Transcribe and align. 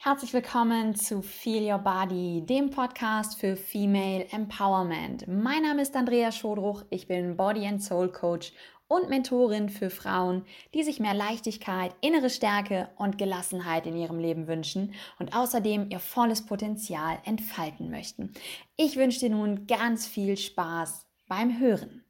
Herzlich 0.00 0.32
willkommen 0.32 0.94
zu 0.94 1.22
Feel 1.22 1.72
Your 1.72 1.80
Body, 1.80 2.40
dem 2.46 2.70
Podcast 2.70 3.36
für 3.40 3.56
Female 3.56 4.28
Empowerment. 4.30 5.26
Mein 5.26 5.62
Name 5.62 5.82
ist 5.82 5.96
Andrea 5.96 6.30
Schodruch, 6.30 6.84
ich 6.90 7.08
bin 7.08 7.36
Body 7.36 7.66
and 7.66 7.82
Soul 7.82 8.12
Coach 8.12 8.52
und 8.86 9.08
Mentorin 9.08 9.68
für 9.68 9.90
Frauen, 9.90 10.44
die 10.72 10.84
sich 10.84 11.00
mehr 11.00 11.14
Leichtigkeit, 11.14 11.96
innere 12.00 12.30
Stärke 12.30 12.90
und 12.96 13.18
Gelassenheit 13.18 13.86
in 13.88 13.96
ihrem 13.96 14.20
Leben 14.20 14.46
wünschen 14.46 14.94
und 15.18 15.34
außerdem 15.34 15.90
ihr 15.90 15.98
volles 15.98 16.46
Potenzial 16.46 17.18
entfalten 17.24 17.90
möchten. 17.90 18.32
Ich 18.76 18.94
wünsche 18.96 19.18
dir 19.18 19.30
nun 19.30 19.66
ganz 19.66 20.06
viel 20.06 20.36
Spaß 20.36 21.08
beim 21.26 21.58
Hören. 21.58 22.04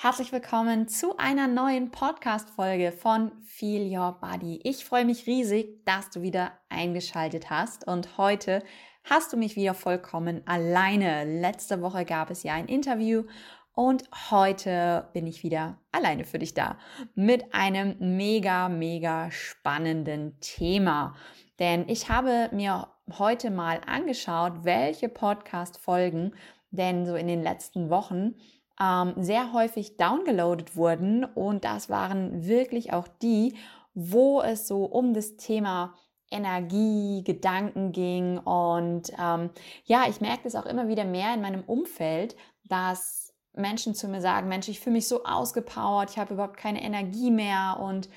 Herzlich 0.00 0.30
willkommen 0.30 0.86
zu 0.86 1.16
einer 1.16 1.48
neuen 1.48 1.90
Podcast-Folge 1.90 2.92
von 2.92 3.32
Feel 3.44 3.92
Your 3.92 4.16
Body. 4.20 4.60
Ich 4.62 4.84
freue 4.84 5.04
mich 5.04 5.26
riesig, 5.26 5.84
dass 5.86 6.08
du 6.10 6.22
wieder 6.22 6.52
eingeschaltet 6.68 7.50
hast 7.50 7.84
und 7.88 8.16
heute 8.16 8.62
hast 9.02 9.32
du 9.32 9.36
mich 9.36 9.56
wieder 9.56 9.74
vollkommen 9.74 10.46
alleine. 10.46 11.24
Letzte 11.24 11.82
Woche 11.82 12.04
gab 12.04 12.30
es 12.30 12.44
ja 12.44 12.54
ein 12.54 12.68
Interview 12.68 13.24
und 13.74 14.04
heute 14.30 15.08
bin 15.14 15.26
ich 15.26 15.42
wieder 15.42 15.80
alleine 15.90 16.24
für 16.24 16.38
dich 16.38 16.54
da 16.54 16.78
mit 17.16 17.52
einem 17.52 17.96
mega, 17.98 18.68
mega 18.68 19.32
spannenden 19.32 20.38
Thema. 20.38 21.16
Denn 21.58 21.88
ich 21.88 22.08
habe 22.08 22.50
mir 22.52 22.86
heute 23.18 23.50
mal 23.50 23.80
angeschaut, 23.84 24.62
welche 24.62 25.08
Podcast-Folgen 25.08 26.36
denn 26.70 27.04
so 27.04 27.16
in 27.16 27.26
den 27.26 27.42
letzten 27.42 27.90
Wochen 27.90 28.36
ähm, 28.80 29.14
sehr 29.16 29.52
häufig 29.52 29.96
downgeloadet 29.96 30.76
wurden. 30.76 31.24
Und 31.24 31.64
das 31.64 31.88
waren 31.88 32.46
wirklich 32.46 32.92
auch 32.92 33.08
die, 33.22 33.56
wo 33.94 34.40
es 34.40 34.68
so 34.68 34.84
um 34.84 35.14
das 35.14 35.36
Thema 35.36 35.94
Energie, 36.30 37.22
Gedanken 37.24 37.92
ging. 37.92 38.38
Und 38.38 39.12
ähm, 39.18 39.50
ja, 39.84 40.04
ich 40.08 40.20
merke 40.20 40.44
das 40.44 40.54
auch 40.54 40.66
immer 40.66 40.88
wieder 40.88 41.04
mehr 41.04 41.34
in 41.34 41.40
meinem 41.40 41.64
Umfeld, 41.64 42.36
dass 42.64 43.34
Menschen 43.54 43.94
zu 43.94 44.08
mir 44.08 44.20
sagen, 44.20 44.48
Mensch, 44.48 44.68
ich 44.68 44.80
fühle 44.80 44.94
mich 44.94 45.08
so 45.08 45.24
ausgepowert, 45.24 46.10
ich 46.10 46.18
habe 46.18 46.34
überhaupt 46.34 46.56
keine 46.56 46.82
Energie 46.82 47.30
mehr 47.30 47.78
und 47.80 48.08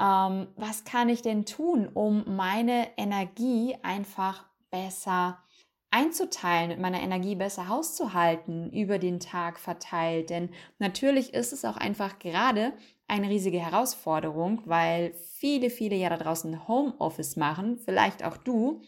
ähm, 0.00 0.48
was 0.56 0.84
kann 0.84 1.10
ich 1.10 1.20
denn 1.20 1.44
tun, 1.44 1.86
um 1.92 2.24
meine 2.34 2.88
Energie 2.96 3.76
einfach 3.82 4.46
besser 4.70 5.38
zu 5.44 5.49
einzuteilen, 5.90 6.68
mit 6.68 6.78
meiner 6.78 7.00
Energie 7.00 7.34
besser 7.34 7.68
hauszuhalten, 7.68 8.70
über 8.72 8.98
den 8.98 9.20
Tag 9.20 9.58
verteilt. 9.58 10.30
Denn 10.30 10.50
natürlich 10.78 11.34
ist 11.34 11.52
es 11.52 11.64
auch 11.64 11.76
einfach 11.76 12.18
gerade 12.18 12.72
eine 13.08 13.28
riesige 13.28 13.58
Herausforderung, 13.58 14.62
weil 14.66 15.14
viele, 15.14 15.68
viele 15.70 15.96
ja 15.96 16.08
da 16.08 16.16
draußen 16.16 16.68
Homeoffice 16.68 17.36
machen, 17.36 17.78
vielleicht 17.78 18.24
auch 18.24 18.36
du. 18.36 18.80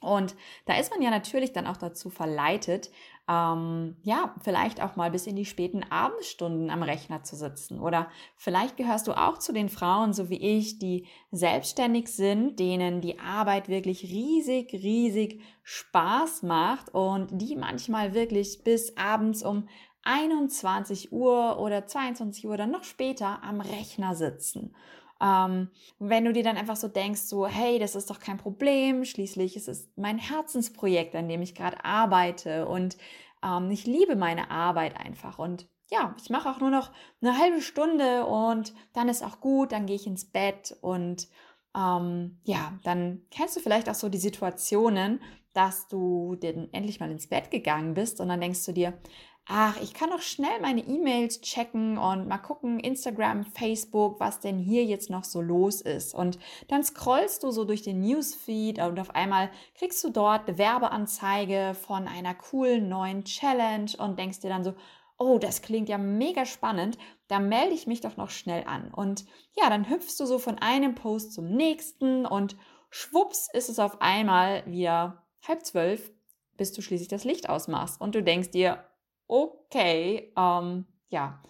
Und 0.00 0.34
da 0.64 0.78
ist 0.78 0.90
man 0.90 1.02
ja 1.02 1.10
natürlich 1.10 1.52
dann 1.52 1.66
auch 1.66 1.76
dazu 1.76 2.08
verleitet, 2.08 2.90
ähm, 3.28 3.96
ja, 4.02 4.34
vielleicht 4.42 4.82
auch 4.82 4.96
mal 4.96 5.10
bis 5.10 5.26
in 5.26 5.36
die 5.36 5.44
späten 5.44 5.84
Abendstunden 5.84 6.70
am 6.70 6.82
Rechner 6.82 7.22
zu 7.22 7.36
sitzen. 7.36 7.78
Oder 7.78 8.08
vielleicht 8.36 8.76
gehörst 8.76 9.06
du 9.06 9.12
auch 9.12 9.38
zu 9.38 9.52
den 9.52 9.68
Frauen, 9.68 10.12
so 10.12 10.30
wie 10.30 10.58
ich, 10.58 10.78
die 10.78 11.06
selbstständig 11.30 12.08
sind, 12.08 12.58
denen 12.58 13.00
die 13.00 13.20
Arbeit 13.20 13.68
wirklich 13.68 14.04
riesig, 14.04 14.72
riesig 14.72 15.42
Spaß 15.62 16.42
macht 16.42 16.92
und 16.94 17.28
die 17.32 17.54
manchmal 17.54 18.14
wirklich 18.14 18.64
bis 18.64 18.96
abends 18.96 19.44
um 19.44 19.68
21 20.02 21.12
Uhr 21.12 21.58
oder 21.60 21.86
22 21.86 22.46
Uhr 22.46 22.54
oder 22.54 22.66
noch 22.66 22.84
später 22.84 23.42
am 23.44 23.60
Rechner 23.60 24.14
sitzen. 24.14 24.74
Ähm, 25.20 25.70
wenn 25.98 26.24
du 26.24 26.32
dir 26.32 26.42
dann 26.42 26.56
einfach 26.56 26.76
so 26.76 26.88
denkst, 26.88 27.22
so, 27.22 27.46
hey, 27.46 27.78
das 27.78 27.94
ist 27.94 28.08
doch 28.08 28.20
kein 28.20 28.38
Problem, 28.38 29.04
schließlich 29.04 29.56
ist 29.56 29.68
es 29.68 29.90
mein 29.96 30.18
Herzensprojekt, 30.18 31.14
an 31.14 31.28
dem 31.28 31.42
ich 31.42 31.54
gerade 31.54 31.84
arbeite 31.84 32.66
und 32.66 32.96
ähm, 33.44 33.70
ich 33.70 33.86
liebe 33.86 34.16
meine 34.16 34.50
Arbeit 34.50 34.98
einfach. 34.98 35.38
Und 35.38 35.68
ja, 35.90 36.14
ich 36.22 36.30
mache 36.30 36.48
auch 36.48 36.60
nur 36.60 36.70
noch 36.70 36.90
eine 37.20 37.38
halbe 37.38 37.60
Stunde 37.60 38.24
und 38.24 38.72
dann 38.92 39.08
ist 39.08 39.22
auch 39.22 39.40
gut, 39.40 39.72
dann 39.72 39.86
gehe 39.86 39.96
ich 39.96 40.06
ins 40.06 40.24
Bett 40.24 40.76
und 40.80 41.28
ähm, 41.76 42.40
ja, 42.44 42.78
dann 42.84 43.22
kennst 43.30 43.56
du 43.56 43.60
vielleicht 43.60 43.88
auch 43.88 43.94
so 43.94 44.08
die 44.08 44.18
Situationen, 44.18 45.20
dass 45.52 45.88
du 45.88 46.36
denn 46.36 46.72
endlich 46.72 47.00
mal 47.00 47.10
ins 47.10 47.28
Bett 47.28 47.50
gegangen 47.50 47.94
bist 47.94 48.20
und 48.20 48.28
dann 48.28 48.40
denkst 48.40 48.64
du 48.66 48.72
dir, 48.72 48.98
ach, 49.46 49.80
ich 49.82 49.94
kann 49.94 50.10
doch 50.10 50.22
schnell 50.22 50.60
meine 50.60 50.82
E-Mails 50.82 51.40
checken 51.40 51.98
und 51.98 52.28
mal 52.28 52.38
gucken, 52.38 52.78
Instagram, 52.78 53.44
Facebook, 53.44 54.20
was 54.20 54.40
denn 54.40 54.58
hier 54.58 54.84
jetzt 54.84 55.10
noch 55.10 55.24
so 55.24 55.40
los 55.40 55.80
ist. 55.80 56.14
Und 56.14 56.38
dann 56.68 56.84
scrollst 56.84 57.42
du 57.42 57.50
so 57.50 57.64
durch 57.64 57.82
den 57.82 58.00
Newsfeed 58.00 58.78
und 58.78 59.00
auf 59.00 59.14
einmal 59.14 59.50
kriegst 59.74 60.02
du 60.04 60.10
dort 60.10 60.58
Werbeanzeige 60.58 61.74
von 61.74 62.06
einer 62.06 62.34
coolen 62.34 62.88
neuen 62.88 63.24
Challenge 63.24 63.90
und 63.98 64.18
denkst 64.18 64.40
dir 64.40 64.50
dann 64.50 64.64
so, 64.64 64.74
oh, 65.18 65.38
das 65.38 65.62
klingt 65.62 65.88
ja 65.88 65.98
mega 65.98 66.46
spannend, 66.46 66.96
da 67.28 67.38
melde 67.38 67.74
ich 67.74 67.86
mich 67.86 68.00
doch 68.00 68.16
noch 68.16 68.30
schnell 68.30 68.64
an. 68.64 68.92
Und 68.92 69.26
ja, 69.56 69.68
dann 69.68 69.88
hüpfst 69.88 70.18
du 70.18 70.26
so 70.26 70.38
von 70.38 70.58
einem 70.58 70.94
Post 70.94 71.34
zum 71.34 71.48
nächsten 71.48 72.24
und 72.24 72.56
schwupps 72.88 73.48
ist 73.52 73.68
es 73.68 73.78
auf 73.78 74.00
einmal 74.00 74.64
wieder 74.66 75.26
halb 75.46 75.64
zwölf, 75.64 76.10
bis 76.56 76.72
du 76.72 76.82
schließlich 76.82 77.08
das 77.08 77.24
Licht 77.24 77.48
ausmachst 77.48 78.00
und 78.00 78.14
du 78.14 78.22
denkst 78.22 78.50
dir, 78.50 78.84
okay, 79.30 80.32
ähm, 80.36 80.84
ja, 81.08 81.40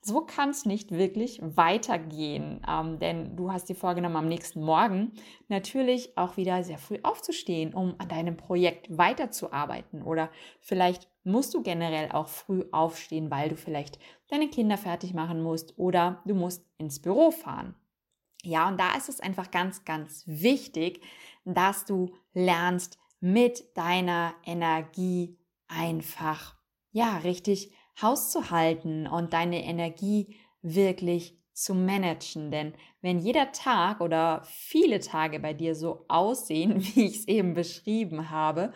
so 0.00 0.22
kann 0.22 0.50
es 0.50 0.64
nicht 0.64 0.90
wirklich 0.90 1.40
weitergehen, 1.42 2.62
ähm, 2.68 2.98
denn 2.98 3.36
du 3.36 3.52
hast 3.52 3.68
dir 3.68 3.74
vorgenommen, 3.74 4.16
am 4.16 4.28
nächsten 4.28 4.62
Morgen 4.62 5.12
natürlich 5.48 6.16
auch 6.16 6.36
wieder 6.36 6.62
sehr 6.62 6.78
früh 6.78 6.98
aufzustehen, 7.02 7.74
um 7.74 7.94
an 7.98 8.08
deinem 8.08 8.36
Projekt 8.36 8.96
weiterzuarbeiten. 8.96 10.02
Oder 10.02 10.30
vielleicht 10.60 11.08
musst 11.24 11.52
du 11.54 11.62
generell 11.62 12.10
auch 12.12 12.28
früh 12.28 12.64
aufstehen, 12.72 13.30
weil 13.30 13.50
du 13.50 13.56
vielleicht 13.56 13.98
deine 14.28 14.48
Kinder 14.48 14.78
fertig 14.78 15.14
machen 15.14 15.42
musst 15.42 15.78
oder 15.78 16.22
du 16.26 16.34
musst 16.34 16.64
ins 16.78 17.00
Büro 17.02 17.30
fahren. 17.30 17.74
Ja, 18.44 18.68
und 18.68 18.78
da 18.78 18.96
ist 18.96 19.08
es 19.08 19.20
einfach 19.20 19.50
ganz, 19.50 19.84
ganz 19.84 20.22
wichtig, 20.26 21.02
dass 21.44 21.84
du 21.84 22.14
lernst, 22.32 22.98
mit 23.20 23.76
deiner 23.76 24.34
Energie 24.44 25.36
einfach 25.66 26.57
ja, 26.90 27.18
richtig 27.18 27.72
Haus 28.00 28.30
zu 28.30 28.50
halten 28.50 29.06
und 29.06 29.32
deine 29.32 29.64
Energie 29.64 30.36
wirklich 30.62 31.38
zu 31.52 31.74
managen. 31.74 32.50
Denn 32.50 32.74
wenn 33.00 33.18
jeder 33.18 33.52
Tag 33.52 34.00
oder 34.00 34.42
viele 34.44 35.00
Tage 35.00 35.40
bei 35.40 35.52
dir 35.52 35.74
so 35.74 36.04
aussehen, 36.08 36.80
wie 36.94 37.06
ich 37.06 37.16
es 37.16 37.28
eben 37.28 37.54
beschrieben 37.54 38.30
habe, 38.30 38.72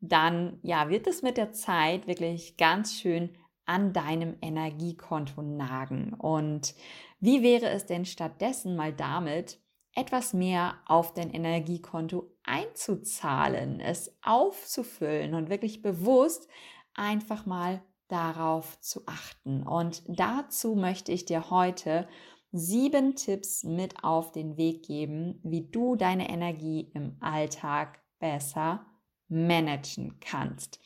dann 0.00 0.58
ja, 0.62 0.88
wird 0.90 1.06
es 1.06 1.22
mit 1.22 1.36
der 1.36 1.52
Zeit 1.52 2.06
wirklich 2.06 2.56
ganz 2.56 2.94
schön 2.94 3.36
an 3.64 3.92
deinem 3.92 4.36
Energiekonto 4.42 5.40
nagen. 5.40 6.12
Und 6.12 6.74
wie 7.20 7.42
wäre 7.42 7.70
es 7.70 7.86
denn 7.86 8.04
stattdessen 8.04 8.76
mal 8.76 8.92
damit, 8.92 9.58
etwas 9.94 10.34
mehr 10.34 10.78
auf 10.86 11.14
dein 11.14 11.30
Energiekonto 11.30 12.30
einzuzahlen, 12.42 13.80
es 13.80 14.18
aufzufüllen 14.22 15.34
und 15.34 15.48
wirklich 15.48 15.82
bewusst 15.82 16.48
einfach 16.94 17.46
mal 17.46 17.82
darauf 18.08 18.80
zu 18.80 19.02
achten. 19.06 19.62
Und 19.62 20.02
dazu 20.06 20.74
möchte 20.74 21.12
ich 21.12 21.24
dir 21.24 21.50
heute 21.50 22.08
sieben 22.52 23.16
Tipps 23.16 23.64
mit 23.64 24.04
auf 24.04 24.30
den 24.30 24.56
Weg 24.56 24.84
geben, 24.86 25.40
wie 25.42 25.68
du 25.68 25.96
deine 25.96 26.28
Energie 26.28 26.90
im 26.94 27.16
Alltag 27.20 28.00
besser 28.20 28.86
managen 29.28 30.20
kannst. 30.20 30.78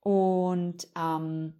Und 0.00 0.88
ähm, 0.96 1.54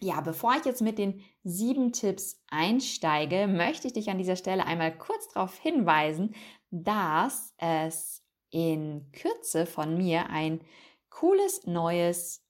ja, 0.00 0.20
bevor 0.20 0.54
ich 0.56 0.64
jetzt 0.64 0.82
mit 0.82 0.98
den 0.98 1.22
sieben 1.42 1.92
Tipps 1.92 2.42
einsteige, 2.48 3.46
möchte 3.46 3.86
ich 3.86 3.94
dich 3.94 4.10
an 4.10 4.18
dieser 4.18 4.36
Stelle 4.36 4.66
einmal 4.66 4.96
kurz 4.96 5.28
darauf 5.28 5.58
hinweisen, 5.58 6.34
dass 6.70 7.54
es 7.58 8.22
in 8.50 9.10
Kürze 9.12 9.66
von 9.66 9.96
mir 9.96 10.28
ein 10.28 10.60
cooles 11.08 11.66
neues 11.66 12.44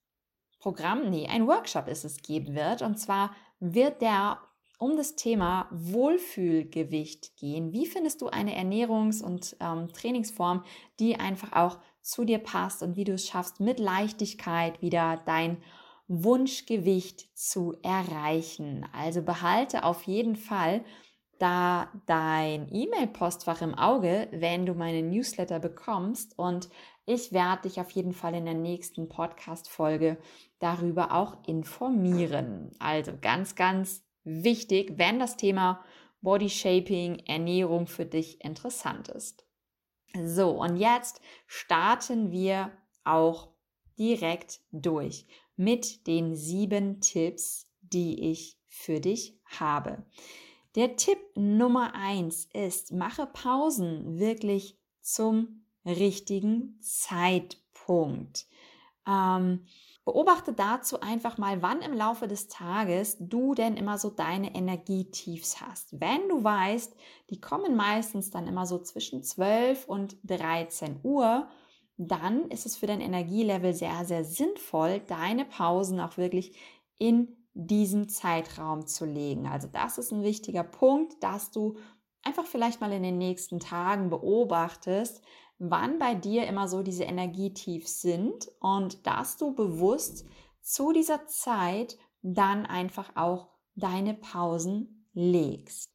Programm, 0.61 1.11
nee, 1.11 1.27
ein 1.27 1.47
Workshop 1.47 1.89
ist 1.89 2.05
es 2.05 2.23
geben 2.23 2.55
wird. 2.55 2.83
Und 2.83 2.99
zwar 2.99 3.35
wird 3.59 4.01
der 4.03 4.39
um 4.79 4.97
das 4.97 5.15
Thema 5.15 5.69
Wohlfühlgewicht 5.71 7.37
gehen. 7.37 7.73
Wie 7.73 7.87
findest 7.87 8.23
du 8.23 8.29
eine 8.29 8.59
Ernährungs- 8.59 9.23
und 9.23 9.57
ähm, 9.61 9.93
Trainingsform, 9.93 10.65
die 10.99 11.17
einfach 11.17 11.53
auch 11.53 11.79
zu 12.01 12.25
dir 12.25 12.39
passt 12.39 12.83
und 12.83 12.97
wie 12.97 13.05
du 13.05 13.13
es 13.13 13.27
schaffst, 13.27 13.61
mit 13.61 13.79
Leichtigkeit 13.79 14.81
wieder 14.81 15.21
dein 15.27 15.59
Wunschgewicht 16.09 17.29
zu 17.39 17.77
erreichen. 17.83 18.87
Also 18.93 19.23
behalte 19.23 19.85
auf 19.85 20.05
jeden 20.05 20.35
Fall 20.35 20.83
da 21.41 21.91
dein 22.07 22.73
E-Mail-Postfach 22.73 23.63
im 23.63 23.75
Auge, 23.75 24.29
wenn 24.31 24.67
du 24.67 24.75
meine 24.75 25.03
Newsletter 25.03 25.59
bekommst 25.59 26.39
und 26.39 26.69
ich 27.07 27.33
werde 27.33 27.63
dich 27.63 27.81
auf 27.81 27.91
jeden 27.91 28.13
Fall 28.13 28.35
in 28.35 28.45
der 28.45 28.55
nächsten 28.55 29.09
Podcast-Folge 29.09 30.19
darüber 30.59 31.13
auch 31.13 31.39
informieren. 31.47 32.71
Also 32.79 33.13
ganz, 33.21 33.55
ganz 33.55 34.05
wichtig, 34.23 34.93
wenn 34.97 35.19
das 35.19 35.37
Thema 35.37 35.83
Body 36.21 36.51
Shaping, 36.51 37.21
Ernährung 37.27 37.87
für 37.87 38.05
dich 38.05 38.45
interessant 38.45 39.09
ist. 39.09 39.47
So, 40.23 40.51
und 40.51 40.77
jetzt 40.77 41.23
starten 41.47 42.31
wir 42.31 42.71
auch 43.05 43.49
direkt 43.99 44.61
durch 44.73 45.27
mit 45.57 46.07
den 46.07 46.37
sieben 46.37 47.01
Tipps, 47.01 47.67
die 47.81 48.31
ich 48.31 48.59
für 48.69 49.01
dich 49.01 49.39
habe. 49.47 50.05
Der 50.77 50.97
Tipp 50.97 51.19
Nummer 51.35 51.95
eins 51.95 52.49
ist, 52.53 52.93
mache 52.93 53.27
Pausen 53.27 54.21
wirklich 54.21 54.79
zum 55.01 55.65
richtigen 55.85 56.79
Zeitpunkt. 56.81 58.47
Ähm, 59.07 59.65
beobachte 60.05 60.53
dazu 60.53 61.01
einfach 61.01 61.39
mal, 61.39 61.61
wann 61.63 61.83
im 61.83 61.95
Laufe 61.95 62.29
des 62.29 62.47
Tages 62.47 63.17
du 63.19 63.55
denn 63.55 63.77
immer 63.77 63.99
so 63.99 64.11
deine 64.11 64.55
Energietiefs 64.55 65.61
hast. 65.61 66.01
Wenn 66.01 66.29
du 66.29 66.45
weißt, 66.45 66.95
die 67.31 67.41
kommen 67.41 67.75
meistens 67.75 68.31
dann 68.31 68.47
immer 68.47 68.67
so 68.67 68.79
zwischen 68.79 69.25
12 69.25 69.87
und 69.87 70.17
13 70.25 71.01
Uhr, 71.03 71.49
dann 71.97 72.49
ist 72.49 72.65
es 72.65 72.77
für 72.77 72.87
dein 72.87 73.01
Energielevel 73.01 73.75
sehr, 73.75 74.05
sehr 74.05 74.25
sinnvoll, 74.25 75.01
deine 75.01 75.45
Pausen 75.45 75.99
auch 75.99 76.17
wirklich 76.17 76.57
in 76.99 77.37
diesem 77.55 78.09
Zeitraum 78.09 78.87
zu 78.87 79.05
legen. 79.05 79.47
Also 79.47 79.69
das 79.69 79.99
ist 79.99 80.13
ein 80.13 80.23
wichtiger 80.23 80.65
Punkt, 80.65 81.23
dass 81.23 81.51
du 81.51 81.77
einfach 82.23 82.47
vielleicht 82.47 82.81
mal 82.81 82.93
in 82.93 83.03
den 83.03 83.19
nächsten 83.19 83.61
Tagen 83.61 84.11
beobachtest, 84.11 85.23
wann 85.59 85.99
bei 85.99 86.15
dir 86.15 86.47
immer 86.47 86.69
so 86.69 86.83
diese 86.83 87.05
Energietiefs 87.05 88.01
sind 88.01 88.49
und 88.61 89.07
dass 89.07 89.37
du 89.37 89.55
bewusst 89.55 90.27
zu 90.61 90.93
dieser 90.93 91.27
Zeit 91.27 91.99
dann 92.23 92.67
einfach 92.67 93.17
auch 93.17 93.49
deine 93.75 94.15
Pausen 94.15 95.07
legst. 95.13 95.91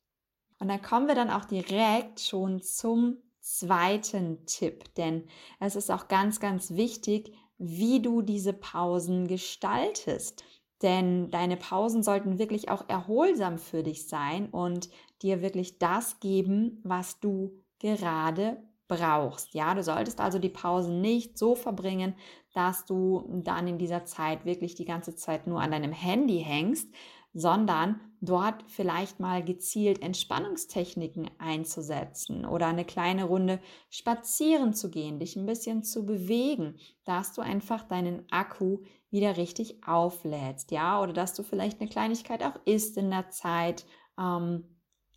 Und 0.59 0.69
dann 0.69 0.81
kommen 0.81 1.07
wir 1.07 1.15
dann 1.15 1.29
auch 1.29 1.45
direkt 1.45 2.19
schon 2.19 2.61
zum 2.61 3.17
zweiten 3.39 4.45
Tipp, 4.45 4.93
denn 4.95 5.27
es 5.59 5.75
ist 5.75 5.91
auch 5.91 6.07
ganz, 6.07 6.39
ganz 6.39 6.71
wichtig, 6.71 7.35
wie 7.57 8.01
du 8.01 8.21
diese 8.21 8.53
Pausen 8.53 9.27
gestaltest. 9.27 10.43
Denn 10.85 11.31
deine 11.31 11.57
Pausen 11.57 12.03
sollten 12.03 12.37
wirklich 12.37 12.69
auch 12.69 12.87
erholsam 12.87 13.57
für 13.57 13.81
dich 13.81 14.07
sein 14.07 14.49
und 14.51 14.87
dir 15.23 15.41
wirklich 15.41 15.79
das 15.79 16.19
geben, 16.19 16.79
was 16.83 17.19
du 17.19 17.59
gerade 17.79 18.61
brauchst. 18.87 19.55
Ja, 19.55 19.73
du 19.73 19.81
solltest 19.81 20.19
also 20.19 20.37
die 20.37 20.49
Pausen 20.49 21.01
nicht 21.01 21.39
so 21.39 21.55
verbringen, 21.55 22.13
dass 22.53 22.85
du 22.85 23.27
dann 23.43 23.67
in 23.67 23.79
dieser 23.79 24.05
Zeit 24.05 24.45
wirklich 24.45 24.75
die 24.75 24.85
ganze 24.85 25.15
Zeit 25.15 25.47
nur 25.47 25.59
an 25.59 25.71
deinem 25.71 25.91
Handy 25.91 26.43
hängst, 26.45 26.93
sondern 27.33 27.99
dort 28.25 28.63
vielleicht 28.67 29.19
mal 29.19 29.43
gezielt 29.43 30.01
Entspannungstechniken 30.01 31.29
einzusetzen 31.37 32.45
oder 32.45 32.67
eine 32.67 32.85
kleine 32.85 33.25
Runde 33.25 33.59
spazieren 33.89 34.73
zu 34.73 34.89
gehen, 34.89 35.19
dich 35.19 35.35
ein 35.35 35.45
bisschen 35.45 35.83
zu 35.83 36.05
bewegen, 36.05 36.77
dass 37.03 37.33
du 37.33 37.41
einfach 37.41 37.83
deinen 37.83 38.23
Akku 38.31 38.79
wieder 39.11 39.37
richtig 39.37 39.87
auflädst, 39.87 40.71
ja, 40.71 41.01
oder 41.01 41.13
dass 41.13 41.33
du 41.33 41.43
vielleicht 41.43 41.79
eine 41.79 41.89
Kleinigkeit 41.89 42.43
auch 42.43 42.59
isst 42.65 42.97
in 42.97 43.09
der 43.09 43.29
Zeit, 43.29 43.85
ähm, 44.19 44.65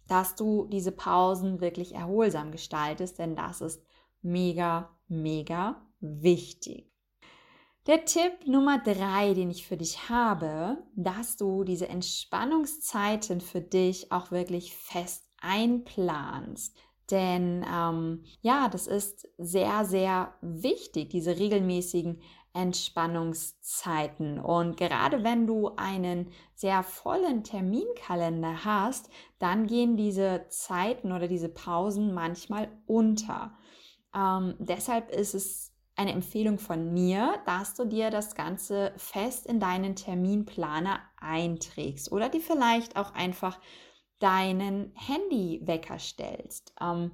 dass 0.07 0.37
du 0.37 0.67
diese 0.67 0.93
Pausen 0.93 1.61
wirklich 1.61 1.95
erholsam 1.95 2.53
gestaltest, 2.53 3.19
denn 3.19 3.37
das 3.37 3.61
ist 3.61 3.83
mega, 4.23 4.97
mega 5.09 5.83
wichtig. 6.01 6.91
Der 7.89 8.05
Tipp 8.05 8.47
Nummer 8.47 8.79
drei, 8.79 9.33
den 9.33 9.49
ich 9.49 9.67
für 9.67 9.79
dich 9.79 10.11
habe, 10.11 10.77
dass 10.95 11.39
du 11.39 11.65
diese 11.65 11.89
Entspannungszeiten 11.89 13.41
für 13.41 13.63
dich 13.63 14.13
auch 14.13 14.31
wirklich 14.31 14.77
fest 14.77 15.25
einplanst. 15.41 16.77
Denn 17.11 17.65
ähm, 17.67 18.25
ja, 18.43 18.69
das 18.69 18.89
ist 18.89 19.27
sehr, 19.39 19.87
sehr 19.87 20.35
wichtig, 20.43 21.09
diese 21.09 21.39
regelmäßigen 21.39 22.21
Entspannungszeiten. 22.53 24.39
Und 24.39 24.77
gerade 24.77 25.25
wenn 25.25 25.47
du 25.47 25.71
einen 25.77 26.31
sehr 26.55 26.83
vollen 26.83 27.43
Terminkalender 27.43 28.67
hast, 28.67 29.09
dann 29.39 29.67
gehen 29.67 29.97
diese 29.97 30.45
Zeiten 30.51 31.11
oder 31.11 31.27
diese 31.27 31.49
Pausen 31.49 32.13
manchmal 32.13 32.69
unter. 32.85 33.57
Ähm, 34.15 34.57
deshalb 34.59 35.11
ist 35.11 35.33
es 35.33 35.73
eine 35.99 36.13
Empfehlung 36.13 36.59
von 36.59 36.93
mir, 36.93 37.43
dass 37.45 37.75
du 37.75 37.85
dir 37.85 38.11
das 38.11 38.35
Ganze 38.35 38.93
fest 38.97 39.47
in 39.47 39.59
deinen 39.59 39.97
Terminplaner 39.97 41.01
einträgst 41.17 42.13
oder 42.13 42.29
dir 42.29 42.41
vielleicht 42.41 42.97
auch 42.97 43.15
einfach 43.15 43.59
deinen 44.21 44.93
Handywecker 44.95 45.99
stellst. 45.99 46.73
Ähm, 46.81 47.11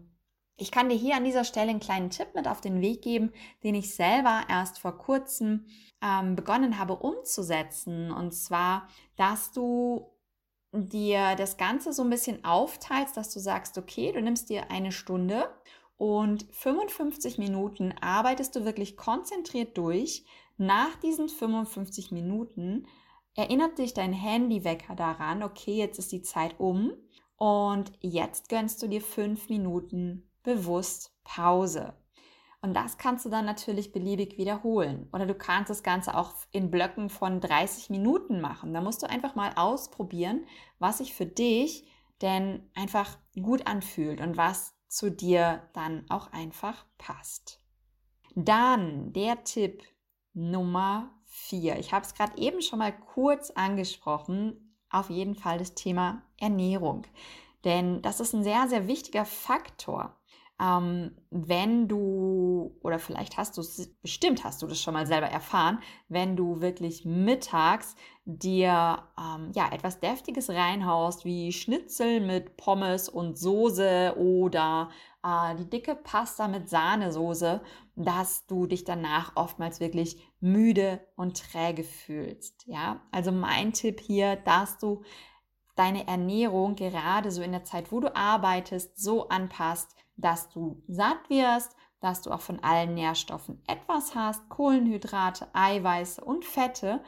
ich 0.57 0.71
kann 0.71 0.89
dir 0.89 0.97
hier 0.97 1.17
an 1.17 1.25
dieser 1.25 1.45
Stelle 1.45 1.71
einen 1.71 1.81
kleinen 1.81 2.11
Tipp 2.11 2.29
mit 2.35 2.47
auf 2.47 2.61
den 2.61 2.81
Weg 2.81 3.03
geben, 3.03 3.33
den 3.65 3.75
ich 3.75 3.95
selber 3.95 4.43
erst 4.49 4.79
vor 4.79 4.99
kurzem 4.99 5.67
ähm, 6.03 6.37
begonnen 6.37 6.79
habe 6.79 6.97
umzusetzen. 6.97 8.13
Und 8.13 8.33
zwar, 8.33 8.87
dass 9.17 9.51
du 9.53 10.11
dir 10.73 11.35
das 11.37 11.57
Ganze 11.57 11.93
so 11.93 12.03
ein 12.03 12.11
bisschen 12.11 12.45
aufteilst, 12.45 13.17
dass 13.17 13.33
du 13.33 13.41
sagst, 13.41 13.79
okay, 13.79 14.13
du 14.13 14.21
nimmst 14.21 14.49
dir 14.51 14.71
eine 14.71 14.93
Stunde 14.93 15.49
und 15.97 16.47
55 16.51 17.39
Minuten 17.39 17.95
arbeitest 18.01 18.57
du 18.57 18.65
wirklich 18.65 18.97
konzentriert 18.97 19.77
durch. 19.79 20.25
Nach 20.57 20.95
diesen 20.97 21.29
55 21.29 22.13
Minuten 22.13 22.87
erinnert 23.35 23.79
dich 23.79 23.95
dein 23.95 24.13
Handywecker 24.13 24.95
daran, 24.95 25.43
okay, 25.43 25.77
jetzt 25.77 25.99
ist 25.99 26.13
die 26.13 26.23
Zeit 26.23 26.59
um 26.59 26.93
und 27.37 27.93
jetzt 28.01 28.49
gönnst 28.49 28.83
du 28.83 28.89
dir 28.89 29.01
fünf 29.01 29.49
Minuten 29.49 30.29
bewusst 30.43 31.13
Pause. 31.25 31.95
Und 32.65 32.75
das 32.75 32.97
kannst 32.97 33.27
du 33.27 33.29
dann 33.29 33.45
natürlich 33.45 33.93
beliebig 33.93 34.39
wiederholen. 34.39 35.09
Oder 35.13 35.27
du 35.27 35.35
kannst 35.35 35.69
das 35.69 35.83
Ganze 35.83 36.17
auch 36.17 36.33
in 36.51 36.71
Blöcken 36.71 37.11
von 37.11 37.41
30 37.41 37.91
Minuten 37.91 38.41
machen. 38.41 38.73
Da 38.73 38.81
musst 38.81 39.03
du 39.03 39.11
einfach 39.11 39.35
mal 39.35 39.53
ausprobieren, 39.57 40.47
was 40.79 40.99
sich 40.99 41.13
für 41.13 41.27
dich 41.27 41.87
denn 42.23 42.63
einfach 42.75 43.19
gut 43.35 43.67
anfühlt 43.67 44.23
und 44.23 44.39
was 44.39 44.75
zu 44.95 45.11
dir 45.11 45.69
dann 45.73 46.09
auch 46.09 46.33
einfach 46.33 46.85
passt. 46.99 47.61
Dann 48.35 49.13
der 49.13 49.45
Tipp 49.45 49.83
Nummer 50.33 51.11
4. 51.27 51.79
Ich 51.79 51.93
habe 51.93 52.05
es 52.05 52.15
gerade 52.15 52.39
eben 52.39 52.63
schon 52.63 52.79
mal 52.79 52.93
kurz 52.93 53.51
angesprochen. 53.51 54.77
Auf 54.91 55.11
jeden 55.11 55.35
Fall 55.35 55.59
das 55.59 55.75
Thema 55.75 56.23
Ernährung. 56.39 57.07
Denn 57.65 58.03
das 58.03 58.21
ist 58.21 58.35
ein 58.35 58.45
sehr, 58.45 58.69
sehr 58.69 58.87
wichtiger 58.87 59.25
Faktor 59.25 60.17
ähm, 60.61 61.17
wenn 61.31 61.89
du, 61.89 62.79
oder 62.83 62.99
vielleicht 62.99 63.37
hast 63.37 63.57
du 63.57 63.61
es, 63.61 63.93
bestimmt 64.03 64.45
hast 64.45 64.63
du 64.63 64.67
das 64.67 64.81
schon 64.81 64.95
mal 64.95 65.07
selber 65.07 65.27
erfahren, 65.27 65.81
wenn 66.09 66.37
du 66.37 66.61
wirklich 66.61 67.05
mittags 67.05 67.97
dir 68.25 69.03
ähm, 69.19 69.51
ja, 69.55 69.71
etwas 69.73 69.99
Deftiges 69.99 70.49
reinhaust, 70.51 71.25
wie 71.25 71.53
Schnitzel 71.53 72.21
mit 72.21 72.57
Pommes 72.57 73.09
und 73.09 73.37
Soße 73.37 74.15
oder 74.17 74.91
äh, 75.25 75.57
die 75.57 75.69
dicke 75.69 75.97
Pasta 75.97 76.47
mit 76.47 76.69
Sahnesoße, 76.69 77.61
dass 77.97 78.47
du 78.47 78.67
dich 78.67 78.85
danach 78.85 79.33
oftmals 79.35 79.81
wirklich 79.81 80.23
müde 80.41 81.01
und 81.17 81.37
träge 81.53 81.83
fühlst. 81.83 82.65
Ja, 82.67 83.01
also 83.11 83.33
mein 83.33 83.73
Tipp 83.73 84.01
hier, 84.01 84.37
dass 84.37 84.79
du 84.79 85.03
deine 85.75 86.07
Ernährung 86.07 86.77
gerade 86.77 87.33
so 87.33 87.43
in 87.43 87.51
der 87.51 87.65
Zeit, 87.65 87.91
wo 87.91 87.99
du 87.99 88.15
arbeitest, 88.15 88.97
so 88.97 89.29
anpasst, 89.29 89.97
dass 90.17 90.49
du 90.49 90.83
satt 90.89 91.29
wirst, 91.29 91.77
dass 92.01 92.23
du 92.23 92.31
auch 92.31 92.41
von 92.41 92.61
allen 92.61 92.95
Nährstoffen 92.95 93.63
etwas 93.67 94.15
hast, 94.15 94.49
Kohlenhydrate, 94.49 95.49
Eiweiße 95.55 96.23
und 96.23 96.45
Fette 96.45 97.01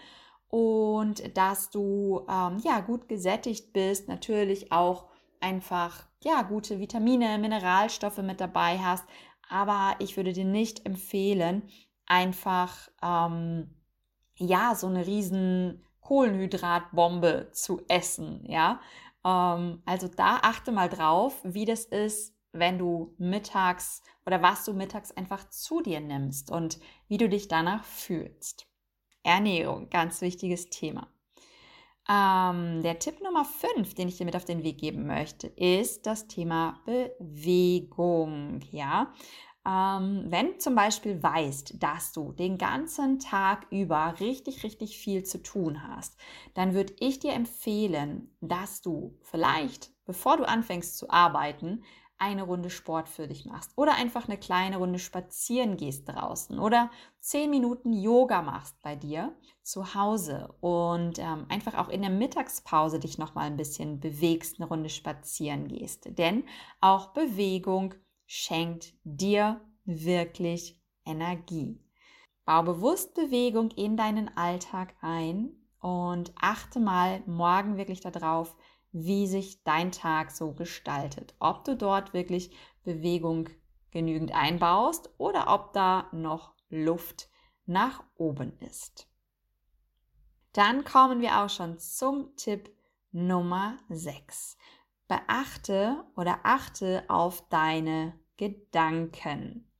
und 0.48 1.36
dass 1.36 1.70
du 1.70 2.24
ähm, 2.28 2.58
ja 2.64 2.80
gut 2.80 3.08
gesättigt 3.08 3.72
bist, 3.72 4.08
natürlich 4.08 4.72
auch 4.72 5.06
einfach 5.40 6.06
ja 6.24 6.42
gute 6.42 6.78
Vitamine, 6.78 7.38
Mineralstoffe 7.38 8.18
mit 8.18 8.40
dabei 8.40 8.78
hast, 8.78 9.04
aber 9.48 9.94
ich 9.98 10.16
würde 10.16 10.32
dir 10.32 10.44
nicht 10.44 10.86
empfehlen, 10.86 11.68
einfach 12.06 12.88
ähm, 13.02 13.74
ja 14.36 14.74
so 14.74 14.86
eine 14.86 15.06
riesen 15.06 15.84
Kohlenhydratbombe 16.00 17.50
zu 17.52 17.82
essen, 17.88 18.44
ja. 18.46 18.80
Ähm, 19.24 19.82
also 19.84 20.08
da 20.08 20.38
achte 20.42 20.72
mal 20.72 20.88
drauf, 20.88 21.38
wie 21.42 21.64
das 21.64 21.84
ist, 21.84 22.35
wenn 22.58 22.78
du 22.78 23.14
mittags 23.18 24.02
oder 24.24 24.42
was 24.42 24.64
du 24.64 24.72
mittags 24.72 25.12
einfach 25.12 25.48
zu 25.50 25.80
dir 25.80 26.00
nimmst 26.00 26.50
und 26.50 26.78
wie 27.08 27.18
du 27.18 27.28
dich 27.28 27.48
danach 27.48 27.84
fühlst. 27.84 28.66
Ernährung, 29.22 29.90
ganz 29.90 30.20
wichtiges 30.20 30.70
Thema. 30.70 31.08
Ähm, 32.08 32.82
der 32.82 33.00
Tipp 33.00 33.20
Nummer 33.20 33.44
5, 33.44 33.94
den 33.94 34.08
ich 34.08 34.16
dir 34.16 34.26
mit 34.26 34.36
auf 34.36 34.44
den 34.44 34.62
Weg 34.62 34.78
geben 34.78 35.06
möchte, 35.06 35.48
ist 35.48 36.06
das 36.06 36.28
Thema 36.28 36.80
Bewegung. 36.86 38.60
Ja, 38.70 39.12
ähm, 39.66 40.26
wenn 40.28 40.60
zum 40.60 40.76
Beispiel 40.76 41.20
weißt, 41.20 41.82
dass 41.82 42.12
du 42.12 42.30
den 42.32 42.56
ganzen 42.56 43.18
Tag 43.18 43.66
über 43.70 44.14
richtig, 44.20 44.62
richtig 44.62 44.96
viel 44.96 45.24
zu 45.24 45.42
tun 45.42 45.82
hast, 45.88 46.16
dann 46.54 46.74
würde 46.74 46.94
ich 47.00 47.18
dir 47.18 47.32
empfehlen, 47.32 48.36
dass 48.40 48.80
du 48.80 49.18
vielleicht, 49.22 49.90
bevor 50.04 50.36
du 50.36 50.46
anfängst 50.46 50.96
zu 50.96 51.10
arbeiten, 51.10 51.82
eine 52.18 52.44
Runde 52.44 52.70
Sport 52.70 53.08
für 53.08 53.28
dich 53.28 53.44
machst 53.44 53.72
oder 53.76 53.94
einfach 53.94 54.26
eine 54.26 54.38
kleine 54.38 54.78
Runde 54.78 54.98
spazieren 54.98 55.76
gehst 55.76 56.08
draußen 56.08 56.58
oder 56.58 56.90
zehn 57.20 57.50
Minuten 57.50 57.92
Yoga 57.92 58.42
machst 58.42 58.80
bei 58.82 58.96
dir 58.96 59.36
zu 59.62 59.94
Hause 59.94 60.54
und 60.60 61.18
ähm, 61.18 61.46
einfach 61.48 61.74
auch 61.74 61.88
in 61.88 62.02
der 62.02 62.10
Mittagspause 62.10 62.98
dich 62.98 63.18
noch 63.18 63.34
mal 63.34 63.42
ein 63.42 63.56
bisschen 63.56 64.00
bewegst, 64.00 64.58
eine 64.58 64.68
Runde 64.68 64.88
spazieren 64.88 65.68
gehst. 65.68 66.18
Denn 66.18 66.44
auch 66.80 67.12
Bewegung 67.12 67.94
schenkt 68.26 68.94
dir 69.04 69.60
wirklich 69.84 70.80
Energie. 71.04 71.82
Bau 72.44 72.62
bewusst 72.62 73.14
Bewegung 73.14 73.70
in 73.72 73.96
deinen 73.96 74.34
Alltag 74.36 74.94
ein 75.00 75.50
und 75.80 76.32
achte 76.40 76.80
mal 76.80 77.22
morgen 77.26 77.76
wirklich 77.76 78.00
darauf, 78.00 78.56
wie 78.98 79.26
sich 79.26 79.62
dein 79.62 79.92
Tag 79.92 80.30
so 80.30 80.52
gestaltet. 80.52 81.34
Ob 81.38 81.64
du 81.64 81.76
dort 81.76 82.14
wirklich 82.14 82.50
Bewegung 82.82 83.50
genügend 83.90 84.32
einbaust 84.34 85.10
oder 85.18 85.52
ob 85.52 85.74
da 85.74 86.08
noch 86.12 86.54
Luft 86.70 87.28
nach 87.66 88.02
oben 88.16 88.58
ist. 88.60 89.06
Dann 90.54 90.84
kommen 90.84 91.20
wir 91.20 91.42
auch 91.42 91.50
schon 91.50 91.78
zum 91.78 92.34
Tipp 92.36 92.74
Nummer 93.12 93.78
6. 93.90 94.56
Beachte 95.08 96.02
oder 96.16 96.40
achte 96.44 97.04
auf 97.08 97.46
deine 97.50 98.18
Gedanken. 98.38 99.70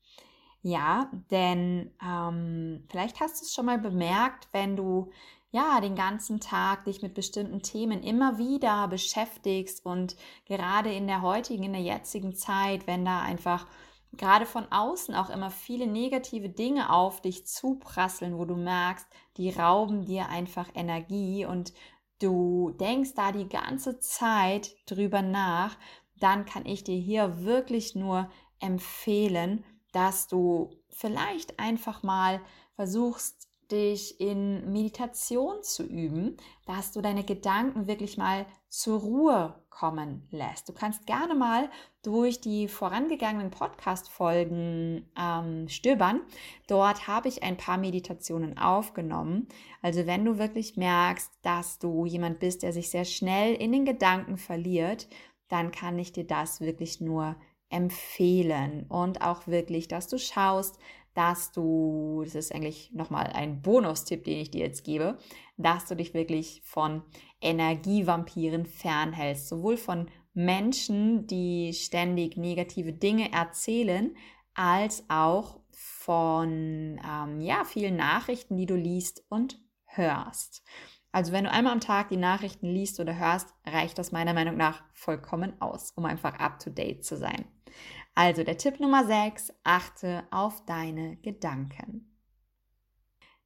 Ja, 0.60 1.10
denn 1.30 1.94
ähm, 2.04 2.84
vielleicht 2.90 3.20
hast 3.20 3.40
du 3.40 3.46
es 3.46 3.54
schon 3.54 3.66
mal 3.66 3.78
bemerkt, 3.78 4.48
wenn 4.52 4.76
du 4.76 5.10
ja, 5.56 5.80
den 5.80 5.94
ganzen 5.94 6.38
Tag 6.38 6.84
dich 6.84 7.00
mit 7.00 7.14
bestimmten 7.14 7.62
Themen 7.62 8.02
immer 8.02 8.36
wieder 8.36 8.88
beschäftigst 8.88 9.86
und 9.86 10.14
gerade 10.44 10.92
in 10.92 11.06
der 11.06 11.22
heutigen, 11.22 11.62
in 11.62 11.72
der 11.72 11.80
jetzigen 11.80 12.34
Zeit, 12.34 12.86
wenn 12.86 13.06
da 13.06 13.22
einfach 13.22 13.66
gerade 14.12 14.44
von 14.44 14.70
außen 14.70 15.14
auch 15.14 15.30
immer 15.30 15.50
viele 15.50 15.86
negative 15.86 16.50
Dinge 16.50 16.92
auf 16.92 17.22
dich 17.22 17.46
zuprasseln, 17.46 18.36
wo 18.36 18.44
du 18.44 18.54
merkst, 18.54 19.06
die 19.38 19.48
rauben 19.48 20.04
dir 20.04 20.28
einfach 20.28 20.68
Energie 20.74 21.46
und 21.46 21.72
du 22.18 22.72
denkst 22.78 23.14
da 23.16 23.32
die 23.32 23.48
ganze 23.48 23.98
Zeit 23.98 24.76
drüber 24.84 25.22
nach, 25.22 25.78
dann 26.20 26.44
kann 26.44 26.66
ich 26.66 26.84
dir 26.84 26.98
hier 26.98 27.44
wirklich 27.44 27.94
nur 27.94 28.28
empfehlen, 28.60 29.64
dass 29.92 30.28
du 30.28 30.68
vielleicht 30.90 31.58
einfach 31.58 32.02
mal 32.02 32.42
versuchst, 32.74 33.48
dich 33.68 34.20
in 34.20 34.72
Meditation 34.72 35.62
zu 35.62 35.84
üben, 35.84 36.36
dass 36.66 36.92
du 36.92 37.00
deine 37.00 37.24
Gedanken 37.24 37.86
wirklich 37.86 38.16
mal 38.16 38.46
zur 38.68 39.00
Ruhe 39.00 39.54
kommen 39.70 40.26
lässt. 40.30 40.68
Du 40.68 40.72
kannst 40.72 41.06
gerne 41.06 41.34
mal 41.34 41.70
durch 42.02 42.40
die 42.40 42.68
vorangegangenen 42.68 43.50
Podcast-Folgen 43.50 45.10
ähm, 45.18 45.68
stöbern. 45.68 46.20
Dort 46.66 47.06
habe 47.06 47.28
ich 47.28 47.42
ein 47.42 47.56
paar 47.56 47.76
Meditationen 47.76 48.58
aufgenommen. 48.58 49.48
Also 49.82 50.06
wenn 50.06 50.24
du 50.24 50.38
wirklich 50.38 50.76
merkst, 50.76 51.30
dass 51.42 51.78
du 51.78 52.06
jemand 52.06 52.38
bist, 52.38 52.62
der 52.62 52.72
sich 52.72 52.90
sehr 52.90 53.04
schnell 53.04 53.54
in 53.54 53.72
den 53.72 53.84
Gedanken 53.84 54.38
verliert, 54.38 55.08
dann 55.48 55.70
kann 55.70 55.98
ich 55.98 56.12
dir 56.12 56.26
das 56.26 56.60
wirklich 56.60 57.00
nur 57.00 57.36
empfehlen 57.68 58.86
und 58.88 59.22
auch 59.22 59.46
wirklich, 59.46 59.88
dass 59.88 60.08
du 60.08 60.18
schaust, 60.18 60.78
dass 61.16 61.50
du, 61.50 62.22
das 62.24 62.34
ist 62.34 62.54
eigentlich 62.54 62.92
nochmal 62.92 63.28
ein 63.32 63.62
Bonustipp, 63.62 64.24
den 64.24 64.38
ich 64.38 64.50
dir 64.50 64.66
jetzt 64.66 64.84
gebe, 64.84 65.16
dass 65.56 65.86
du 65.86 65.96
dich 65.96 66.12
wirklich 66.12 66.60
von 66.62 67.02
Energievampiren 67.40 68.66
fernhältst, 68.66 69.48
sowohl 69.48 69.78
von 69.78 70.10
Menschen, 70.34 71.26
die 71.26 71.72
ständig 71.72 72.36
negative 72.36 72.92
Dinge 72.92 73.32
erzählen, 73.32 74.14
als 74.52 75.04
auch 75.08 75.60
von 75.70 77.00
ähm, 77.02 77.40
ja, 77.40 77.64
vielen 77.64 77.96
Nachrichten, 77.96 78.58
die 78.58 78.66
du 78.66 78.76
liest 78.76 79.24
und 79.30 79.58
hörst. 79.86 80.62
Also 81.12 81.32
wenn 81.32 81.44
du 81.44 81.50
einmal 81.50 81.72
am 81.72 81.80
Tag 81.80 82.10
die 82.10 82.18
Nachrichten 82.18 82.66
liest 82.66 83.00
oder 83.00 83.16
hörst, 83.16 83.54
reicht 83.64 83.96
das 83.96 84.12
meiner 84.12 84.34
Meinung 84.34 84.58
nach 84.58 84.84
vollkommen 84.92 85.58
aus, 85.62 85.92
um 85.92 86.04
einfach 86.04 86.38
up-to-date 86.38 87.06
zu 87.06 87.16
sein. 87.16 87.46
Also 88.16 88.44
der 88.44 88.56
Tipp 88.56 88.80
Nummer 88.80 89.04
6, 89.04 89.52
achte 89.62 90.24
auf 90.30 90.64
deine 90.64 91.16
Gedanken. 91.18 92.16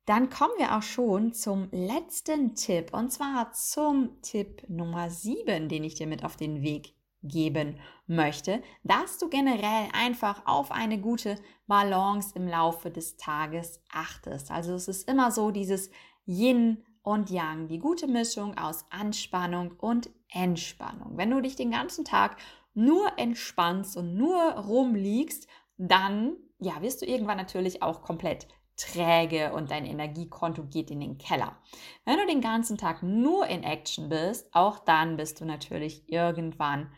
Dann 0.06 0.30
kommen 0.30 0.52
wir 0.58 0.76
auch 0.76 0.82
schon 0.82 1.32
zum 1.32 1.68
letzten 1.72 2.54
Tipp 2.54 2.94
und 2.94 3.10
zwar 3.10 3.52
zum 3.52 4.22
Tipp 4.22 4.62
Nummer 4.68 5.10
7, 5.10 5.68
den 5.68 5.82
ich 5.82 5.96
dir 5.96 6.06
mit 6.06 6.24
auf 6.24 6.36
den 6.36 6.62
Weg 6.62 6.94
geben 7.24 7.80
möchte, 8.06 8.62
dass 8.84 9.18
du 9.18 9.28
generell 9.28 9.88
einfach 9.92 10.46
auf 10.46 10.70
eine 10.70 11.00
gute 11.00 11.34
Balance 11.66 12.32
im 12.36 12.46
Laufe 12.46 12.92
des 12.92 13.16
Tages 13.16 13.82
achtest. 13.92 14.52
Also 14.52 14.74
es 14.74 14.86
ist 14.86 15.10
immer 15.10 15.32
so 15.32 15.50
dieses 15.50 15.90
Yin 16.26 16.84
und 17.02 17.28
Yang, 17.28 17.66
die 17.66 17.80
gute 17.80 18.06
Mischung 18.06 18.56
aus 18.56 18.84
Anspannung 18.90 19.72
und 19.78 20.10
Entspannung. 20.28 21.16
Wenn 21.16 21.30
du 21.30 21.40
dich 21.40 21.56
den 21.56 21.72
ganzen 21.72 22.04
Tag 22.04 22.36
nur 22.74 23.18
entspannst 23.18 23.96
und 23.96 24.16
nur 24.16 24.38
rumliegst, 24.52 25.48
dann 25.76 26.36
ja, 26.58 26.80
wirst 26.82 27.02
du 27.02 27.06
irgendwann 27.06 27.38
natürlich 27.38 27.82
auch 27.82 28.02
komplett 28.02 28.46
träge 28.76 29.52
und 29.52 29.70
dein 29.70 29.84
Energiekonto 29.84 30.64
geht 30.64 30.90
in 30.90 31.00
den 31.00 31.18
Keller. 31.18 31.56
Wenn 32.04 32.18
du 32.18 32.26
den 32.26 32.40
ganzen 32.40 32.78
Tag 32.78 33.02
nur 33.02 33.46
in 33.46 33.62
Action 33.62 34.08
bist, 34.08 34.48
auch 34.52 34.78
dann 34.78 35.16
bist 35.16 35.40
du 35.40 35.44
natürlich 35.44 36.10
irgendwann 36.10 36.90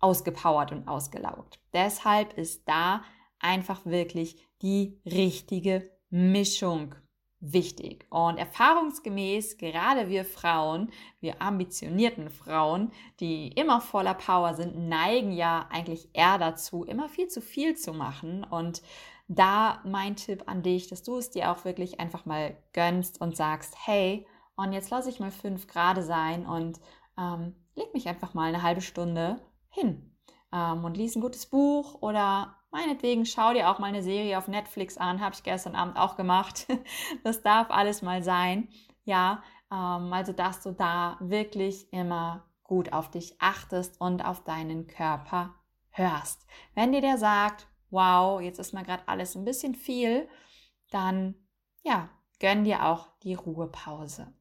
ausgepowert 0.00 0.72
und 0.72 0.88
ausgelaugt. 0.88 1.60
Deshalb 1.72 2.36
ist 2.36 2.68
da 2.68 3.02
einfach 3.38 3.84
wirklich 3.86 4.44
die 4.62 5.00
richtige 5.04 5.90
Mischung 6.10 6.94
wichtig. 7.40 8.06
Und 8.10 8.36
erfahrungsgemäß, 8.36 9.58
gerade 9.58 10.08
wir 10.08 10.24
Frauen, 10.24 10.90
wir 11.20 11.40
ambitionierten 11.40 12.30
Frauen, 12.30 12.90
die 13.20 13.48
immer 13.48 13.80
voller 13.80 14.14
Power 14.14 14.54
sind, 14.54 14.88
neigen 14.88 15.32
ja 15.32 15.68
eigentlich 15.70 16.08
eher 16.12 16.38
dazu, 16.38 16.84
immer 16.84 17.08
viel 17.08 17.28
zu 17.28 17.40
viel 17.40 17.76
zu 17.76 17.92
machen. 17.92 18.44
Und 18.44 18.82
da 19.28 19.80
mein 19.84 20.16
Tipp 20.16 20.44
an 20.46 20.62
dich, 20.62 20.88
dass 20.88 21.02
du 21.02 21.18
es 21.18 21.30
dir 21.30 21.50
auch 21.50 21.64
wirklich 21.64 22.00
einfach 22.00 22.24
mal 22.24 22.56
gönnst 22.72 23.20
und 23.20 23.36
sagst, 23.36 23.76
hey, 23.86 24.26
und 24.56 24.72
jetzt 24.72 24.90
lasse 24.90 25.10
ich 25.10 25.20
mal 25.20 25.30
fünf 25.30 25.68
Grad 25.68 26.02
sein 26.02 26.46
und 26.46 26.80
ähm, 27.16 27.54
leg 27.76 27.92
mich 27.94 28.08
einfach 28.08 28.34
mal 28.34 28.48
eine 28.48 28.62
halbe 28.62 28.80
Stunde 28.80 29.40
hin 29.68 30.16
ähm, 30.52 30.84
und 30.84 30.96
lies 30.96 31.14
ein 31.14 31.20
gutes 31.20 31.46
Buch 31.46 32.00
oder 32.00 32.57
Meinetwegen 32.70 33.24
schau 33.24 33.54
dir 33.54 33.70
auch 33.70 33.78
mal 33.78 33.86
eine 33.86 34.02
Serie 34.02 34.36
auf 34.36 34.46
Netflix 34.46 34.98
an, 34.98 35.20
habe 35.20 35.34
ich 35.34 35.42
gestern 35.42 35.74
Abend 35.74 35.96
auch 35.96 36.16
gemacht. 36.16 36.66
Das 37.24 37.42
darf 37.42 37.70
alles 37.70 38.02
mal 38.02 38.22
sein. 38.22 38.68
Ja, 39.04 39.42
ähm, 39.72 40.12
also 40.12 40.32
dass 40.32 40.62
du 40.62 40.72
da 40.72 41.16
wirklich 41.20 41.92
immer 41.92 42.44
gut 42.62 42.92
auf 42.92 43.10
dich 43.10 43.34
achtest 43.38 44.00
und 44.00 44.22
auf 44.22 44.44
deinen 44.44 44.86
Körper 44.86 45.54
hörst. 45.90 46.46
Wenn 46.74 46.92
dir 46.92 47.00
der 47.00 47.16
sagt, 47.16 47.66
wow, 47.90 48.40
jetzt 48.40 48.58
ist 48.58 48.74
mir 48.74 48.84
gerade 48.84 49.08
alles 49.08 49.34
ein 49.34 49.44
bisschen 49.44 49.74
viel, 49.74 50.28
dann 50.90 51.34
ja, 51.82 52.10
gönn 52.38 52.64
dir 52.64 52.84
auch 52.84 53.08
die 53.22 53.34
Ruhepause. 53.34 54.32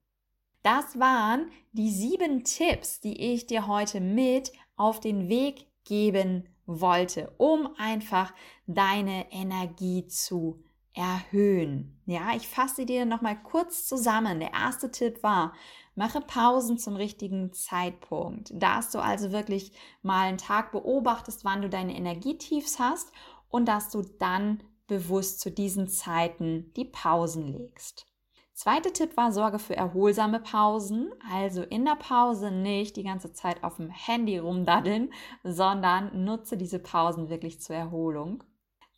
Das 0.63 0.99
waren 0.99 1.49
die 1.71 1.89
sieben 1.89 2.43
Tipps, 2.43 2.99
die 2.99 3.33
ich 3.33 3.47
dir 3.47 3.67
heute 3.67 4.01
mit 4.01 4.51
auf 4.75 4.99
den 4.99 5.29
Weg 5.29 5.67
geben 5.85 6.49
wollte, 6.67 7.33
um 7.37 7.69
einfach 7.77 8.33
deine 8.67 9.31
Energie 9.31 10.05
zu 10.07 10.63
erhöhen. 10.93 11.99
Ja, 12.05 12.35
ich 12.35 12.47
fasse 12.47 12.85
dir 12.85 13.05
noch 13.05 13.21
mal 13.21 13.35
kurz 13.35 13.87
zusammen. 13.87 14.39
Der 14.39 14.53
erste 14.53 14.91
Tipp 14.91 15.21
war, 15.21 15.53
mache 15.95 16.21
Pausen 16.21 16.77
zum 16.77 16.95
richtigen 16.95 17.53
Zeitpunkt. 17.53 18.51
Dass 18.53 18.91
du 18.91 18.99
also 18.99 19.31
wirklich 19.31 19.71
mal 20.01 20.27
einen 20.27 20.37
Tag 20.37 20.71
beobachtest, 20.71 21.45
wann 21.45 21.61
du 21.61 21.69
deine 21.69 21.95
Energietiefs 21.95 22.79
hast 22.79 23.11
und 23.49 23.67
dass 23.67 23.89
du 23.89 24.01
dann 24.01 24.63
bewusst 24.87 25.39
zu 25.39 25.51
diesen 25.51 25.87
Zeiten 25.87 26.71
die 26.75 26.85
Pausen 26.85 27.47
legst. 27.47 28.07
Zweiter 28.57 28.91
Tipp 28.91 29.15
war, 29.17 29.31
sorge 29.31 29.59
für 29.59 29.77
erholsame 29.77 30.39
Pausen. 30.39 31.13
Also 31.31 31.61
in 31.61 31.85
der 31.85 31.95
Pause 31.95 32.49
nicht 32.49 32.95
die 32.95 33.03
ganze 33.03 33.31
Zeit 33.31 33.63
auf 33.63 33.75
dem 33.75 33.91
Handy 33.91 34.39
rumdaddeln, 34.39 35.13
sondern 35.43 36.25
nutze 36.25 36.57
diese 36.57 36.79
Pausen 36.79 37.29
wirklich 37.29 37.61
zur 37.61 37.75
Erholung. 37.75 38.43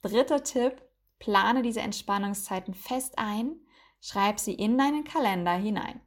Dritter 0.02 0.46
Tipp, 0.46 0.82
plane 1.20 1.62
diese 1.62 1.82
Entspannungszeiten 1.82 2.74
fest 2.74 3.20
ein, 3.20 3.60
schreib 4.00 4.40
sie 4.40 4.54
in 4.54 4.78
deinen 4.78 5.04
Kalender 5.04 5.52
hinein. 5.52 6.00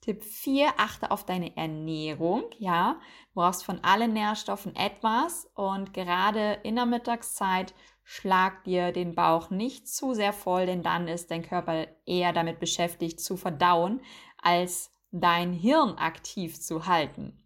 Tipp 0.00 0.24
4, 0.24 0.72
achte 0.76 1.12
auf 1.12 1.24
deine 1.24 1.56
Ernährung. 1.56 2.42
Ja, 2.58 2.98
du 3.28 3.34
brauchst 3.42 3.64
von 3.64 3.84
allen 3.84 4.12
Nährstoffen 4.12 4.74
etwas 4.74 5.48
und 5.54 5.94
gerade 5.94 6.54
in 6.64 6.74
der 6.74 6.86
Mittagszeit 6.86 7.74
schlag 8.04 8.64
dir 8.64 8.92
den 8.92 9.14
Bauch 9.14 9.50
nicht 9.50 9.88
zu 9.88 10.14
sehr 10.14 10.32
voll, 10.32 10.66
denn 10.66 10.82
dann 10.82 11.08
ist 11.08 11.30
dein 11.30 11.42
Körper 11.42 11.86
eher 12.06 12.32
damit 12.32 12.60
beschäftigt 12.60 13.20
zu 13.20 13.36
verdauen, 13.36 14.00
als 14.42 14.92
dein 15.12 15.52
Hirn 15.52 15.96
aktiv 15.96 16.60
zu 16.60 16.86
halten. 16.86 17.36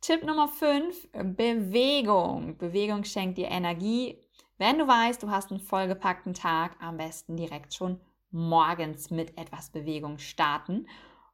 Tipp 0.00 0.24
Nummer 0.24 0.48
5, 0.48 1.08
Bewegung. 1.12 2.58
Bewegung 2.58 3.04
schenkt 3.04 3.38
dir 3.38 3.48
Energie. 3.48 4.20
Wenn 4.58 4.78
du 4.78 4.86
weißt, 4.86 5.22
du 5.22 5.30
hast 5.30 5.50
einen 5.50 5.60
vollgepackten 5.60 6.34
Tag, 6.34 6.76
am 6.80 6.96
besten 6.96 7.36
direkt 7.36 7.74
schon 7.74 8.00
morgens 8.30 9.10
mit 9.10 9.36
etwas 9.38 9.70
Bewegung 9.70 10.18
starten. 10.18 10.86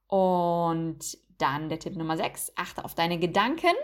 Und 0.07 1.19
dann 1.39 1.69
der 1.69 1.79
Tipp 1.79 1.97
Nummer 1.97 2.17
6, 2.17 2.53
achte 2.57 2.85
auf 2.85 2.95
deine 2.95 3.19
Gedanken. 3.19 3.75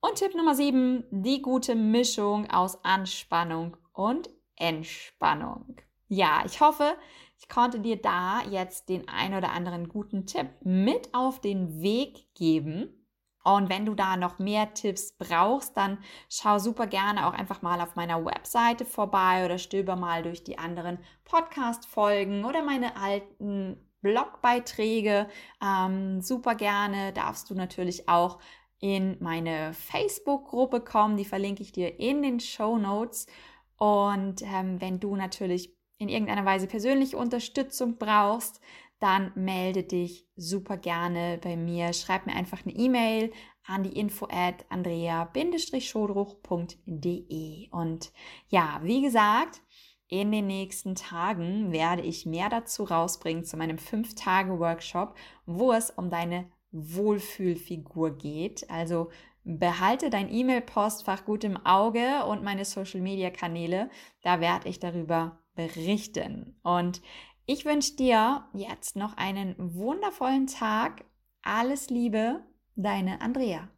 Und 0.00 0.16
Tipp 0.16 0.34
Nummer 0.34 0.54
7, 0.54 1.04
die 1.10 1.42
gute 1.42 1.74
Mischung 1.74 2.50
aus 2.50 2.84
Anspannung 2.84 3.76
und 3.94 4.28
Entspannung. 4.56 5.76
Ja, 6.08 6.42
ich 6.44 6.60
hoffe, 6.60 6.96
ich 7.38 7.48
konnte 7.48 7.80
dir 7.80 8.00
da 8.00 8.42
jetzt 8.50 8.88
den 8.88 9.08
ein 9.08 9.34
oder 9.34 9.52
anderen 9.52 9.88
guten 9.88 10.26
Tipp 10.26 10.48
mit 10.62 11.14
auf 11.14 11.40
den 11.40 11.80
Weg 11.80 12.34
geben. 12.34 13.00
Und 13.42 13.68
wenn 13.68 13.84
du 13.84 13.94
da 13.94 14.16
noch 14.16 14.38
mehr 14.38 14.72
Tipps 14.72 15.12
brauchst, 15.18 15.76
dann 15.76 15.98
schau 16.30 16.58
super 16.58 16.86
gerne 16.86 17.26
auch 17.26 17.34
einfach 17.34 17.60
mal 17.60 17.80
auf 17.80 17.94
meiner 17.94 18.24
Webseite 18.24 18.86
vorbei 18.86 19.44
oder 19.44 19.58
stöber 19.58 19.96
mal 19.96 20.22
durch 20.22 20.44
die 20.44 20.58
anderen 20.58 20.98
Podcast-Folgen 21.24 22.44
oder 22.46 22.62
meine 22.62 22.96
alten 22.96 23.76
Blogbeiträge. 24.00 25.28
Ähm, 25.62 26.22
super 26.22 26.54
gerne 26.54 27.12
darfst 27.12 27.50
du 27.50 27.54
natürlich 27.54 28.08
auch 28.08 28.38
in 28.80 29.16
meine 29.20 29.74
Facebook-Gruppe 29.74 30.80
kommen. 30.80 31.16
Die 31.16 31.24
verlinke 31.24 31.62
ich 31.62 31.72
dir 31.72 32.00
in 32.00 32.22
den 32.22 32.40
Show 32.40 32.78
Notes. 32.78 33.26
Und 33.76 34.42
ähm, 34.42 34.80
wenn 34.80 35.00
du 35.00 35.16
natürlich 35.16 35.74
in 35.98 36.08
irgendeiner 36.08 36.44
Weise 36.44 36.66
persönliche 36.66 37.16
Unterstützung 37.16 37.98
brauchst, 37.98 38.60
dann 39.00 39.32
melde 39.34 39.82
dich 39.82 40.28
super 40.36 40.76
gerne 40.76 41.38
bei 41.42 41.56
mir. 41.56 41.92
Schreib 41.92 42.26
mir 42.26 42.34
einfach 42.34 42.64
eine 42.64 42.74
E-Mail 42.74 43.32
an 43.66 43.82
die 43.82 43.98
info 43.98 44.28
at 44.30 44.64
andrea-schodruch.de. 44.70 47.70
Und 47.70 48.12
ja, 48.48 48.80
wie 48.82 49.02
gesagt, 49.02 49.62
in 50.08 50.32
den 50.32 50.46
nächsten 50.46 50.94
Tagen 50.94 51.72
werde 51.72 52.02
ich 52.02 52.26
mehr 52.26 52.48
dazu 52.48 52.84
rausbringen 52.84 53.44
zu 53.44 53.56
meinem 53.56 53.78
5-Tage-Workshop, 53.78 55.16
wo 55.46 55.72
es 55.72 55.90
um 55.90 56.10
deine 56.10 56.48
Wohlfühlfigur 56.72 58.16
geht. 58.16 58.70
Also 58.70 59.10
behalte 59.44 60.10
dein 60.10 60.32
E-Mail-Postfach 60.32 61.24
gut 61.24 61.44
im 61.44 61.64
Auge 61.64 62.24
und 62.24 62.42
meine 62.42 62.64
Social-Media-Kanäle. 62.64 63.90
Da 64.22 64.40
werde 64.40 64.68
ich 64.68 64.80
darüber 64.80 65.38
berichten. 65.54 66.58
Und 66.62 67.02
ich 67.46 67.64
wünsche 67.64 67.94
dir 67.96 68.48
jetzt 68.54 68.96
noch 68.96 69.16
einen 69.16 69.54
wundervollen 69.58 70.46
Tag. 70.46 71.04
Alles 71.42 71.90
Liebe, 71.90 72.42
deine 72.74 73.20
Andrea. 73.20 73.68